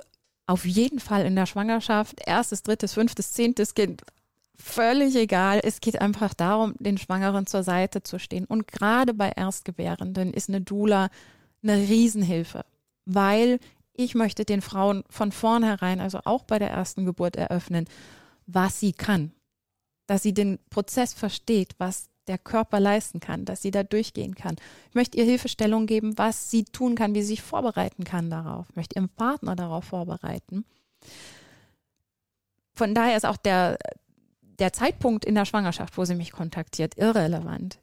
auf 0.46 0.64
jeden 0.64 0.98
Fall 0.98 1.26
in 1.26 1.36
der 1.36 1.46
Schwangerschaft, 1.46 2.20
erstes, 2.26 2.62
drittes, 2.62 2.94
fünftes, 2.94 3.32
zehntes 3.32 3.74
Kind, 3.74 4.02
völlig 4.58 5.14
egal. 5.16 5.60
Es 5.62 5.80
geht 5.80 6.00
einfach 6.00 6.34
darum, 6.34 6.74
den 6.78 6.98
Schwangeren 6.98 7.46
zur 7.46 7.62
Seite 7.62 8.02
zu 8.02 8.18
stehen. 8.18 8.44
Und 8.44 8.66
gerade 8.66 9.14
bei 9.14 9.30
Erstgebärenden 9.30 10.32
ist 10.32 10.48
eine 10.48 10.60
Dula 10.60 11.08
eine 11.62 11.76
Riesenhilfe, 11.76 12.64
weil 13.04 13.58
ich 13.92 14.14
möchte 14.14 14.44
den 14.44 14.62
Frauen 14.62 15.04
von 15.10 15.32
vornherein, 15.32 16.00
also 16.00 16.20
auch 16.24 16.44
bei 16.44 16.58
der 16.58 16.70
ersten 16.70 17.04
Geburt 17.04 17.36
eröffnen, 17.36 17.86
was 18.46 18.80
sie 18.80 18.92
kann. 18.92 19.32
Dass 20.06 20.22
sie 20.22 20.32
den 20.32 20.58
Prozess 20.70 21.12
versteht, 21.12 21.74
was 21.78 22.08
der 22.28 22.38
Körper 22.38 22.78
leisten 22.78 23.20
kann, 23.20 23.44
dass 23.44 23.62
sie 23.62 23.70
da 23.70 23.82
durchgehen 23.82 24.34
kann. 24.34 24.56
Ich 24.90 24.94
möchte 24.94 25.18
ihr 25.18 25.24
Hilfestellung 25.24 25.86
geben, 25.86 26.16
was 26.16 26.50
sie 26.50 26.64
tun 26.64 26.94
kann, 26.94 27.14
wie 27.14 27.22
sie 27.22 27.28
sich 27.28 27.42
vorbereiten 27.42 28.04
kann 28.04 28.30
darauf. 28.30 28.66
Ich 28.70 28.76
möchte 28.76 28.96
ihren 28.96 29.08
Partner 29.08 29.56
darauf 29.56 29.84
vorbereiten. 29.84 30.64
Von 32.74 32.94
daher 32.94 33.16
ist 33.16 33.26
auch 33.26 33.36
der, 33.36 33.78
der 34.42 34.72
Zeitpunkt 34.72 35.24
in 35.24 35.34
der 35.34 35.46
Schwangerschaft, 35.46 35.96
wo 35.98 36.04
sie 36.04 36.14
mich 36.14 36.32
kontaktiert, 36.32 36.96
irrelevant. 36.96 37.80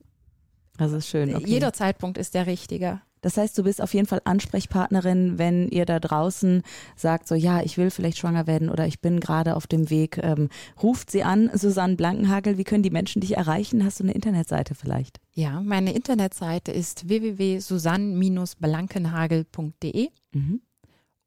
Das 0.77 0.91
ist 0.91 1.08
schön. 1.08 1.36
Okay. 1.36 1.46
Jeder 1.48 1.74
Zeitpunkt 1.74 2.17
ist 2.17 2.34
der 2.34 2.48
richtige. 2.48 3.01
Das 3.25 3.36
heißt, 3.38 3.58
du 3.58 3.63
bist 3.63 3.82
auf 3.82 3.96
jeden 3.96 4.05
Fall 4.05 4.22
Ansprechpartnerin, 4.24 5.39
wenn 5.39 5.67
ihr 5.70 5.88
da 5.88 6.00
draußen 6.00 6.62
sagt, 6.96 7.27
so 7.27 7.34
ja, 7.34 7.63
ich 7.63 7.75
will 7.75 7.89
vielleicht 7.89 8.20
schwanger 8.20 8.46
werden 8.46 8.70
oder 8.70 8.86
ich 8.86 9.01
bin 9.01 9.20
gerade 9.20 9.55
auf 9.55 9.65
dem 9.65 9.89
Weg. 9.89 10.20
Ähm, 10.22 10.50
ruft 10.84 11.10
sie 11.10 11.24
an, 11.24 11.50
Susanne 11.51 11.96
Blankenhagel. 11.96 12.60
Wie 12.60 12.63
können 12.63 12.84
die 12.84 12.91
Menschen 12.91 13.22
dich 13.22 13.36
erreichen? 13.36 13.84
Hast 13.84 14.00
du 14.00 14.03
eine 14.03 14.13
Internetseite 14.13 14.75
vielleicht? 14.75 15.20
Ja, 15.34 15.60
meine 15.62 15.96
Internetseite 15.96 16.72
ist 16.72 17.10
www.susanne-blankenhagel.de. 17.10 20.10
Mhm 20.34 20.62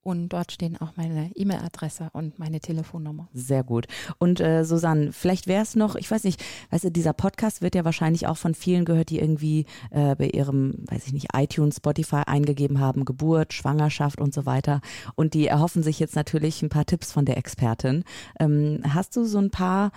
und 0.08 0.30
dort 0.30 0.52
stehen 0.52 0.80
auch 0.80 0.96
meine 0.96 1.30
E-Mail-Adresse 1.34 2.08
und 2.14 2.38
meine 2.38 2.60
Telefonnummer. 2.60 3.28
Sehr 3.34 3.62
gut. 3.62 3.86
Und 4.16 4.40
äh, 4.40 4.64
Susanne, 4.64 5.12
vielleicht 5.12 5.46
wäre 5.46 5.62
es 5.62 5.76
noch, 5.76 5.96
ich 5.96 6.10
weiß 6.10 6.24
nicht, 6.24 6.42
weißt 6.70 6.84
du, 6.84 6.90
dieser 6.90 7.12
Podcast 7.12 7.60
wird 7.60 7.74
ja 7.74 7.84
wahrscheinlich 7.84 8.26
auch 8.26 8.38
von 8.38 8.54
vielen 8.54 8.86
gehört, 8.86 9.10
die 9.10 9.18
irgendwie 9.18 9.66
äh, 9.90 10.16
bei 10.16 10.28
ihrem, 10.28 10.76
weiß 10.90 11.06
ich 11.08 11.12
nicht, 11.12 11.28
iTunes, 11.36 11.76
Spotify 11.76 12.22
eingegeben 12.24 12.80
haben, 12.80 13.04
Geburt, 13.04 13.52
Schwangerschaft 13.52 14.18
und 14.18 14.32
so 14.32 14.46
weiter. 14.46 14.80
Und 15.14 15.34
die 15.34 15.46
erhoffen 15.46 15.82
sich 15.82 15.98
jetzt 15.98 16.16
natürlich 16.16 16.62
ein 16.62 16.70
paar 16.70 16.86
Tipps 16.86 17.12
von 17.12 17.26
der 17.26 17.36
Expertin. 17.36 18.04
Ähm, 18.40 18.80
hast 18.88 19.14
du 19.14 19.24
so 19.24 19.36
ein 19.36 19.50
paar 19.50 19.92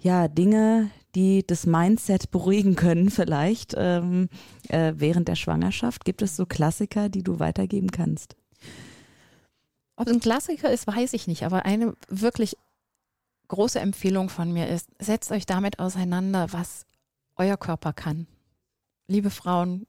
ja, 0.00 0.26
Dinge, 0.26 0.90
die 1.14 1.46
das 1.46 1.64
Mindset 1.64 2.32
beruhigen 2.32 2.74
können 2.74 3.08
vielleicht 3.08 3.74
ähm, 3.78 4.28
äh, 4.68 4.94
während 4.96 5.28
der 5.28 5.36
Schwangerschaft? 5.36 6.04
Gibt 6.04 6.22
es 6.22 6.34
so 6.34 6.44
Klassiker, 6.44 7.08
die 7.08 7.22
du 7.22 7.38
weitergeben 7.38 7.92
kannst? 7.92 8.34
Ob 9.96 10.08
es 10.08 10.12
ein 10.12 10.20
Klassiker 10.20 10.70
ist, 10.70 10.86
weiß 10.86 11.12
ich 11.12 11.26
nicht, 11.26 11.44
aber 11.44 11.64
eine 11.64 11.94
wirklich 12.08 12.56
große 13.48 13.78
Empfehlung 13.78 14.28
von 14.28 14.52
mir 14.52 14.68
ist, 14.68 14.88
setzt 14.98 15.30
euch 15.30 15.46
damit 15.46 15.78
auseinander, 15.78 16.52
was 16.52 16.86
euer 17.36 17.56
Körper 17.56 17.92
kann. 17.92 18.26
Liebe 19.06 19.30
Frauen, 19.30 19.86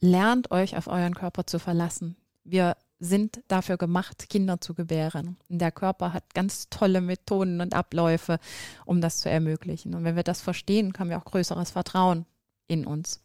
lernt 0.00 0.50
euch 0.50 0.76
auf 0.76 0.86
euren 0.86 1.14
Körper 1.14 1.46
zu 1.46 1.58
verlassen. 1.58 2.16
Wir 2.44 2.76
sind 2.98 3.42
dafür 3.48 3.76
gemacht, 3.76 4.28
Kinder 4.30 4.60
zu 4.60 4.74
gebären. 4.74 5.36
Der 5.48 5.72
Körper 5.72 6.12
hat 6.12 6.34
ganz 6.34 6.68
tolle 6.70 7.00
Methoden 7.00 7.60
und 7.60 7.74
Abläufe, 7.74 8.38
um 8.86 9.00
das 9.00 9.18
zu 9.18 9.28
ermöglichen. 9.28 9.94
Und 9.94 10.04
wenn 10.04 10.16
wir 10.16 10.22
das 10.22 10.40
verstehen, 10.40 10.92
haben 10.98 11.10
wir 11.10 11.18
auch 11.18 11.24
größeres 11.24 11.72
Vertrauen 11.72 12.26
in 12.68 12.86
uns. 12.86 13.20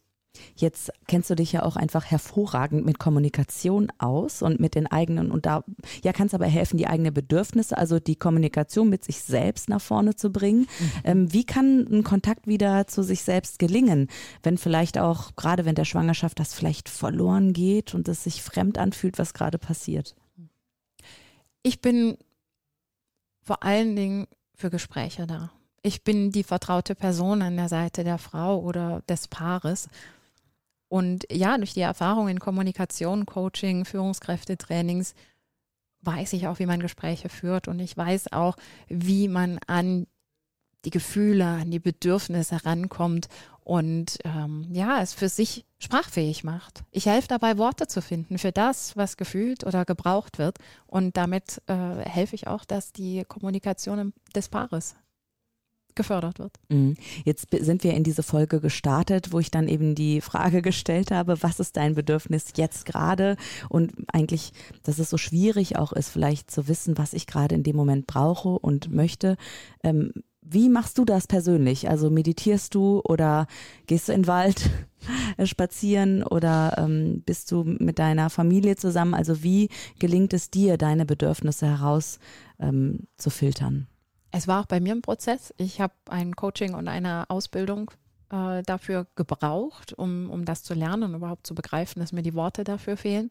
Jetzt 0.56 0.90
kennst 1.06 1.30
du 1.30 1.34
dich 1.34 1.52
ja 1.52 1.62
auch 1.62 1.76
einfach 1.76 2.04
hervorragend 2.04 2.84
mit 2.84 2.98
Kommunikation 2.98 3.92
aus 3.98 4.42
und 4.42 4.60
mit 4.60 4.74
den 4.74 4.86
eigenen 4.86 5.30
und 5.30 5.46
da 5.46 5.64
ja 6.02 6.12
kannst 6.12 6.34
aber 6.34 6.46
helfen, 6.46 6.76
die 6.76 6.86
eigenen 6.86 7.14
Bedürfnisse, 7.14 7.76
also 7.76 8.00
die 8.00 8.16
Kommunikation 8.16 8.88
mit 8.88 9.04
sich 9.04 9.22
selbst 9.22 9.68
nach 9.68 9.80
vorne 9.80 10.16
zu 10.16 10.30
bringen. 10.30 10.60
Mhm. 10.60 10.92
Ähm, 11.04 11.32
wie 11.32 11.44
kann 11.44 11.86
ein 11.90 12.04
Kontakt 12.04 12.46
wieder 12.46 12.86
zu 12.86 13.02
sich 13.02 13.22
selbst 13.22 13.58
gelingen, 13.58 14.08
wenn 14.42 14.58
vielleicht 14.58 14.98
auch 14.98 15.36
gerade 15.36 15.64
wenn 15.64 15.74
der 15.74 15.84
Schwangerschaft 15.84 16.38
das 16.38 16.54
vielleicht 16.54 16.88
verloren 16.88 17.52
geht 17.52 17.94
und 17.94 18.08
es 18.08 18.24
sich 18.24 18.42
fremd 18.42 18.78
anfühlt, 18.78 19.18
was 19.18 19.34
gerade 19.34 19.58
passiert? 19.58 20.14
Ich 21.62 21.80
bin 21.80 22.16
vor 23.42 23.62
allen 23.62 23.96
Dingen 23.96 24.26
für 24.54 24.70
Gespräche 24.70 25.26
da. 25.26 25.50
Ich 25.82 26.02
bin 26.02 26.32
die 26.32 26.42
vertraute 26.42 26.94
Person 26.94 27.40
an 27.40 27.56
der 27.56 27.68
Seite 27.68 28.04
der 28.04 28.18
Frau 28.18 28.60
oder 28.60 29.02
des 29.08 29.28
Paares 29.28 29.88
und 30.88 31.26
ja, 31.30 31.56
durch 31.58 31.74
die 31.74 31.80
Erfahrung 31.80 32.28
in 32.28 32.40
Kommunikation, 32.40 33.26
Coaching, 33.26 33.84
Führungskräftetrainings 33.84 35.14
weiß 36.02 36.32
ich 36.32 36.46
auch, 36.46 36.58
wie 36.58 36.66
man 36.66 36.80
Gespräche 36.80 37.28
führt 37.28 37.68
und 37.68 37.80
ich 37.80 37.96
weiß 37.96 38.32
auch, 38.32 38.56
wie 38.88 39.28
man 39.28 39.58
an 39.66 40.06
die 40.84 40.90
Gefühle, 40.90 41.44
an 41.44 41.70
die 41.70 41.80
Bedürfnisse 41.80 42.64
rankommt 42.64 43.28
und 43.64 44.18
ähm, 44.24 44.68
ja, 44.72 45.02
es 45.02 45.12
für 45.12 45.28
sich 45.28 45.66
sprachfähig 45.78 46.44
macht. 46.44 46.84
Ich 46.90 47.06
helfe 47.06 47.28
dabei, 47.28 47.58
Worte 47.58 47.86
zu 47.88 48.00
finden 48.00 48.38
für 48.38 48.52
das, 48.52 48.96
was 48.96 49.16
gefühlt 49.16 49.64
oder 49.64 49.84
gebraucht 49.84 50.38
wird 50.38 50.58
und 50.86 51.16
damit 51.16 51.60
äh, 51.66 51.74
helfe 51.74 52.36
ich 52.36 52.46
auch, 52.46 52.64
dass 52.64 52.92
die 52.92 53.24
Kommunikation 53.26 54.14
des 54.34 54.48
Paares 54.48 54.94
gefördert 55.98 56.38
wird. 56.38 56.52
Mhm. 56.70 56.94
Jetzt 57.24 57.48
sind 57.50 57.84
wir 57.84 57.92
in 57.92 58.04
diese 58.04 58.22
Folge 58.22 58.60
gestartet, 58.60 59.32
wo 59.32 59.40
ich 59.40 59.50
dann 59.50 59.68
eben 59.68 59.94
die 59.94 60.22
Frage 60.22 60.62
gestellt 60.62 61.10
habe, 61.10 61.42
was 61.42 61.60
ist 61.60 61.76
dein 61.76 61.94
Bedürfnis 61.94 62.46
jetzt 62.56 62.86
gerade? 62.86 63.36
Und 63.68 63.92
eigentlich, 64.10 64.52
dass 64.84 64.98
es 64.98 65.10
so 65.10 65.18
schwierig 65.18 65.76
auch 65.76 65.92
ist, 65.92 66.08
vielleicht 66.08 66.50
zu 66.50 66.68
wissen, 66.68 66.96
was 66.96 67.12
ich 67.12 67.26
gerade 67.26 67.54
in 67.54 67.62
dem 67.62 67.76
Moment 67.76 68.06
brauche 68.06 68.48
und 68.48 68.90
möchte. 68.90 69.36
Ähm, 69.82 70.12
wie 70.50 70.70
machst 70.70 70.96
du 70.96 71.04
das 71.04 71.26
persönlich? 71.26 71.90
Also 71.90 72.08
meditierst 72.08 72.74
du 72.74 73.02
oder 73.04 73.46
gehst 73.86 74.08
du 74.08 74.12
in 74.12 74.22
den 74.22 74.28
Wald 74.28 74.70
spazieren 75.44 76.22
oder 76.22 76.76
ähm, 76.78 77.22
bist 77.26 77.52
du 77.52 77.64
mit 77.64 77.98
deiner 77.98 78.30
Familie 78.30 78.76
zusammen? 78.76 79.12
Also 79.12 79.42
wie 79.42 79.68
gelingt 79.98 80.32
es 80.32 80.50
dir, 80.50 80.78
deine 80.78 81.04
Bedürfnisse 81.04 81.66
heraus 81.66 82.18
ähm, 82.58 83.00
zu 83.18 83.28
filtern? 83.28 83.88
Es 84.30 84.46
war 84.46 84.60
auch 84.60 84.66
bei 84.66 84.80
mir 84.80 84.94
ein 84.94 85.02
Prozess. 85.02 85.54
Ich 85.56 85.80
habe 85.80 85.94
ein 86.08 86.36
Coaching 86.36 86.74
und 86.74 86.88
eine 86.88 87.28
Ausbildung 87.30 87.90
äh, 88.30 88.62
dafür 88.62 89.06
gebraucht, 89.16 89.94
um, 89.94 90.30
um 90.30 90.44
das 90.44 90.62
zu 90.62 90.74
lernen 90.74 91.04
und 91.04 91.14
überhaupt 91.14 91.46
zu 91.46 91.54
begreifen, 91.54 92.00
dass 92.00 92.12
mir 92.12 92.22
die 92.22 92.34
Worte 92.34 92.64
dafür 92.64 92.96
fehlen. 92.96 93.30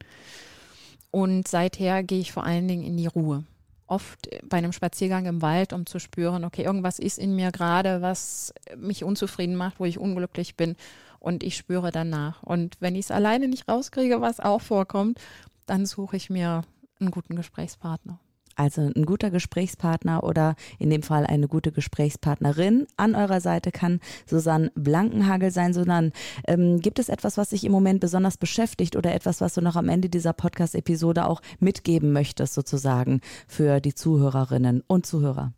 Und 1.11 1.47
seither 1.47 2.03
gehe 2.03 2.19
ich 2.19 2.31
vor 2.31 2.43
allen 2.43 2.67
Dingen 2.67 2.83
in 2.83 2.97
die 2.97 3.07
Ruhe. 3.07 3.43
Oft 3.85 4.27
bei 4.43 4.57
einem 4.57 4.73
Spaziergang 4.73 5.25
im 5.27 5.41
Wald, 5.41 5.71
um 5.71 5.85
zu 5.85 5.99
spüren, 5.99 6.43
okay, 6.43 6.63
irgendwas 6.63 6.99
ist 6.99 7.19
in 7.19 7.35
mir 7.35 7.51
gerade, 7.51 8.01
was 8.01 8.53
mich 8.75 9.03
unzufrieden 9.03 9.55
macht, 9.55 9.79
wo 9.79 9.85
ich 9.85 9.99
unglücklich 9.99 10.55
bin. 10.55 10.75
Und 11.19 11.43
ich 11.43 11.55
spüre 11.55 11.91
danach. 11.91 12.43
Und 12.43 12.75
wenn 12.79 12.95
ich 12.95 13.05
es 13.05 13.11
alleine 13.11 13.47
nicht 13.47 13.67
rauskriege, 13.69 14.19
was 14.19 14.39
auch 14.39 14.61
vorkommt, 14.61 15.19
dann 15.65 15.85
suche 15.85 16.17
ich 16.17 16.29
mir 16.29 16.63
einen 16.99 17.11
guten 17.11 17.35
Gesprächspartner 17.35 18.19
also 18.57 18.81
ein 18.81 19.05
guter 19.05 19.29
Gesprächspartner 19.31 20.23
oder 20.23 20.55
in 20.79 20.89
dem 20.89 21.03
Fall 21.03 21.25
eine 21.25 21.47
gute 21.47 21.71
Gesprächspartnerin 21.71 22.87
an 22.97 23.15
eurer 23.15 23.39
Seite 23.39 23.71
kann 23.71 23.99
Susanne 24.25 24.71
Blankenhagel 24.75 25.51
sein. 25.51 25.73
Susanne, 25.73 26.11
ähm, 26.47 26.79
gibt 26.79 26.99
es 26.99 27.09
etwas, 27.09 27.37
was 27.37 27.49
dich 27.49 27.63
im 27.63 27.71
Moment 27.71 27.99
besonders 27.99 28.37
beschäftigt 28.37 28.95
oder 28.95 29.13
etwas, 29.13 29.41
was 29.41 29.53
du 29.53 29.61
noch 29.61 29.75
am 29.75 29.89
Ende 29.89 30.09
dieser 30.09 30.33
Podcast-Episode 30.33 31.27
auch 31.27 31.41
mitgeben 31.59 32.11
möchtest, 32.11 32.53
sozusagen 32.53 33.21
für 33.47 33.79
die 33.79 33.93
Zuhörerinnen 33.93 34.83
und 34.87 35.05
Zuhörer? 35.05 35.53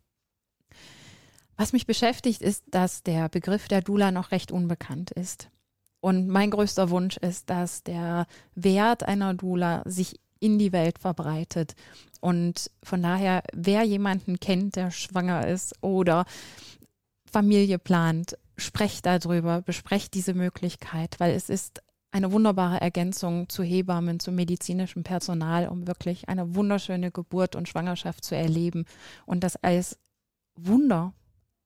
Was 1.56 1.72
mich 1.72 1.86
beschäftigt, 1.86 2.40
ist, 2.40 2.64
dass 2.70 3.02
der 3.02 3.28
Begriff 3.28 3.68
der 3.68 3.82
Dula 3.82 4.10
noch 4.10 4.30
recht 4.30 4.50
unbekannt 4.50 5.10
ist. 5.10 5.50
Und 6.00 6.28
mein 6.28 6.50
größter 6.50 6.88
Wunsch 6.88 7.18
ist, 7.18 7.50
dass 7.50 7.82
der 7.82 8.26
Wert 8.54 9.02
einer 9.02 9.34
Dula 9.34 9.82
sich 9.84 10.18
in 10.40 10.58
die 10.58 10.72
Welt 10.72 10.98
verbreitet. 10.98 11.74
Und 12.20 12.70
von 12.82 13.02
daher, 13.02 13.42
wer 13.54 13.82
jemanden 13.84 14.40
kennt, 14.40 14.76
der 14.76 14.90
schwanger 14.90 15.46
ist 15.46 15.74
oder 15.82 16.24
Familie 17.24 17.78
plant, 17.78 18.36
sprecht 18.56 19.06
darüber, 19.06 19.62
besprecht 19.62 20.14
diese 20.14 20.34
Möglichkeit, 20.34 21.18
weil 21.18 21.34
es 21.34 21.48
ist 21.48 21.82
eine 22.10 22.32
wunderbare 22.32 22.80
Ergänzung 22.80 23.48
zu 23.48 23.62
Hebammen, 23.62 24.18
zu 24.18 24.32
medizinischem 24.32 25.04
Personal, 25.04 25.68
um 25.68 25.86
wirklich 25.86 26.28
eine 26.28 26.56
wunderschöne 26.56 27.12
Geburt 27.12 27.54
und 27.54 27.68
Schwangerschaft 27.68 28.24
zu 28.24 28.34
erleben 28.34 28.84
und 29.26 29.44
das 29.44 29.56
als 29.56 29.96
Wunder 30.56 31.14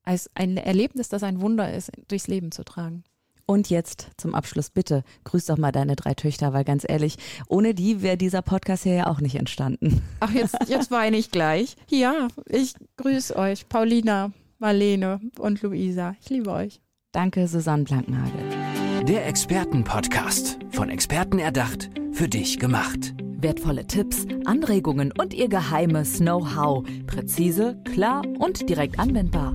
als 0.05 0.31
ein 0.35 0.57
Erlebnis, 0.57 1.09
das 1.09 1.23
ein 1.23 1.41
Wunder 1.41 1.73
ist, 1.73 1.91
durchs 2.09 2.29
Leben 2.29 2.53
zu 2.53 2.63
tragen. 2.65 3.05
Und 3.47 3.69
jetzt 3.69 4.09
zum 4.17 4.35
Abschluss 4.35 4.71
bitte, 4.71 5.03
grüß 5.25 5.47
doch 5.47 5.59
mal 5.59 5.73
deine 5.73 5.97
drei 5.97 6.15
Töchter, 6.15 6.53
weil 6.53 6.65
ganz 6.65 6.85
ehrlich, 6.89 7.17
ohne 7.49 7.75
die 7.75 8.03
wäre 8.03 8.17
dieser 8.17 8.43
Podcast 8.43 8.85
hier 8.85 8.95
ja 8.95 9.07
auch 9.07 9.21
nicht 9.21 9.37
entstanden. 9.37 10.03
Ach, 10.21 10.31
jetzt, 10.31 10.57
jetzt 10.69 10.91
weine 10.91 11.17
ich 11.17 11.31
gleich. 11.31 11.77
Ja, 11.89 12.29
ich 12.49 12.75
grüße 12.97 13.37
euch, 13.37 13.69
Paulina, 13.69 14.33
Marlene 14.59 15.21
und 15.39 15.61
Luisa. 15.63 16.15
Ich 16.23 16.31
liebe 16.31 16.51
euch. 16.51 16.81
Danke, 17.13 17.47
Susanne 17.47 17.85
Blankenhagel. 17.85 19.05
Der 19.05 19.27
Expertenpodcast, 19.27 20.59
von 20.71 20.89
Experten 20.89 21.39
erdacht, 21.39 21.91
für 22.13 22.29
dich 22.29 22.59
gemacht. 22.59 23.15
Wertvolle 23.21 23.87
Tipps, 23.87 24.27
Anregungen 24.47 25.13
und 25.13 25.35
ihr 25.35 25.49
geheimes 25.49 26.17
Know-how. 26.19 26.85
Präzise, 27.07 27.79
klar 27.93 28.23
und 28.39 28.69
direkt 28.71 28.99
anwendbar. 28.99 29.55